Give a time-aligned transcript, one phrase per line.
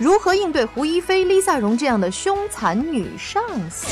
[0.00, 3.86] 如何应对胡一菲、Lisa 荣这样的凶残女上司？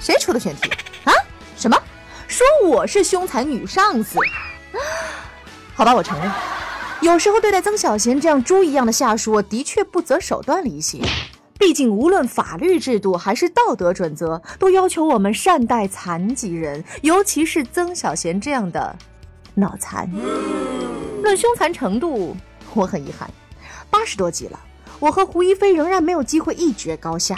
[0.00, 0.68] 谁出的选题
[1.04, 1.12] 啊？
[1.56, 1.80] 什么？
[2.26, 4.18] 说我是凶残女上司？
[5.74, 6.28] 好吧，我承认，
[7.02, 10.98] 有时候对待曾小贤这样猪一样的下属，我的确不择手段了一些。
[11.56, 18.96] 毕竟，无论法律制度还是道德准则，都要求我们善待残疾人，尤其是曾小贤这样的
[19.54, 20.10] 脑残。
[21.22, 22.36] 论凶残程度，
[22.74, 23.30] 我很遗憾，
[23.88, 24.58] 八十多集了，
[25.02, 27.34] 我和胡一菲仍然没有机会一决高下。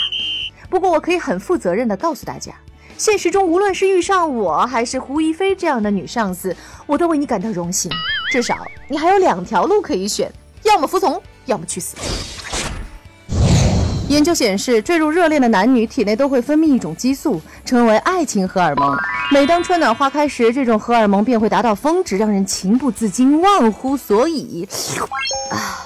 [0.69, 2.53] 不过，我可以很负责任地告诉大家，
[2.99, 6.55] 现实中无论是遇上我还是胡一菲这样的女上司，
[6.85, 7.91] 我都为你感到荣幸。
[8.31, 8.55] 至少，
[8.87, 10.31] 你还有两条路可以选：
[10.65, 11.97] 要么服从，要么去死。
[14.11, 18.95] 研究显示，坠入热恋的男女体内都会分泌一种激素，称为爱情荷尔蒙。
[19.33, 24.69] 每当春暖花开时，这种荷尔蒙便会达到峰值，让人情不自禁、忘乎所以。
[25.49, 25.84] 啊！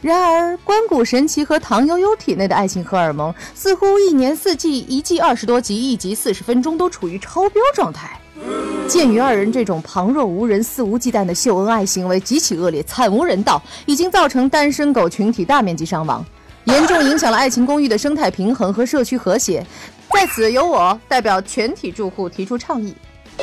[0.00, 8.18] 然而，关谷神奇和唐悠悠体内的爱情荷尔蒙，似乎一年四季、一季二十多集、一集四十分钟都处于超标状态。
[8.86, 16.24] 鉴于二人这种旁若无人、肆无忌惮的秀恩爱行为极其恶劣、惨无人道，已经造成单身狗群体大面积伤亡。
[16.64, 19.66] 严重影响了爱情公寓的生态平衡和社区和谐，
[20.12, 22.94] 在此由我代表全体住户提出倡议：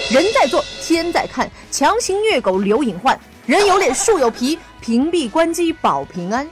[0.10, 6.48] 人在做，天在看，强行虐狗留隐患，人有脸，树有皮，屏蔽关机保平安。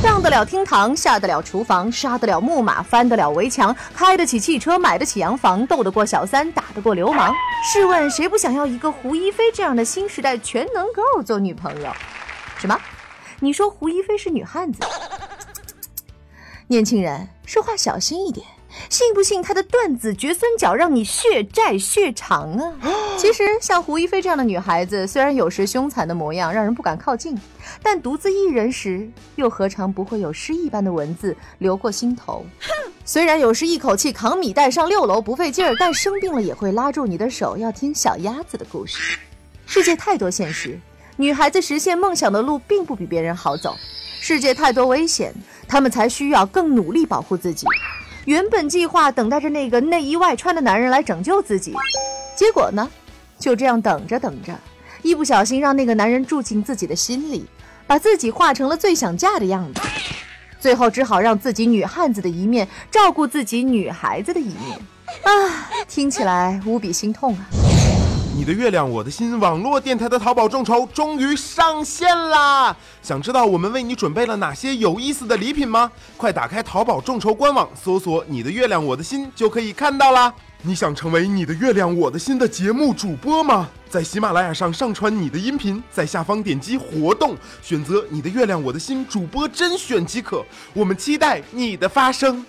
[0.00, 7.34] 上得了厅堂，下得了厨房，杀得了木马，翻得了围墙，开得起汽车，买得起洋房，斗得过小三，打得过流氓。
[7.62, 11.92] 试问谁不想要一个胡一菲这样的新时代全能 girl 做女朋友？
[12.56, 12.80] 什么？
[13.38, 14.80] 你说胡一菲是女汉子？
[16.68, 18.46] 年轻人说话小心一点，
[19.00, 22.74] 信不信他的断子绝孙脚让你血债血偿啊？
[23.16, 27.34] 其实像胡一菲这样的女孩子，虽然有时凶残的模样让人不敢靠近，
[27.82, 32.44] 但独自一人时，又何尝不会有诗一般的文字流过心头？
[33.06, 39.18] 虽然有时一口气扛米袋上六楼不费劲儿，但生病了也会拉住你的手，要听小鸭子的故事。
[39.64, 40.78] 世界太多现实，
[41.16, 43.74] 女孩子实现梦想的路并不比别人好走。
[44.20, 45.32] 世界太多危险。
[45.66, 47.64] 她们才需要更努力保护自己。
[48.26, 51.74] 原本计划等待着那个内衣外穿的男人来拯救自己，
[52.36, 52.88] 结果呢，
[53.38, 54.54] 就这样等着等着，
[55.02, 57.46] 一不小心让那个男人住进自己的心里，
[57.86, 59.80] 把自己化成了最想嫁的样子，
[60.60, 64.78] 最后只好让自己女汉子的一面照顾自己女孩子的一面。
[65.22, 67.69] 啊，听起来无比心痛啊！
[68.40, 69.38] 你的月亮，我的心。
[69.38, 72.74] 网络电台的淘宝众筹终于上线啦！
[73.02, 75.92] 想知道我们为你准备了哪些有意思的礼品吗？
[76.16, 80.32] 快打开淘宝众筹官网，搜索“你的月亮，我的心”就可以看到啦。
[80.62, 83.68] 你想成为“你的月亮，我的心”的节目主播吗？
[83.90, 90.42] 在喜马拉雅上上传你的音频，在下方点击活动，选择“你的月亮，我的心”主播甄选即可。
[90.72, 92.42] 我们期待你的发声。